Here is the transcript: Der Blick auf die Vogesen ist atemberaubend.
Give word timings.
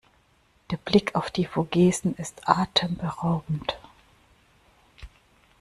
Der 0.71 0.77
Blick 0.77 1.13
auf 1.13 1.29
die 1.29 1.45
Vogesen 1.45 2.15
ist 2.15 2.49
atemberaubend. 2.49 3.77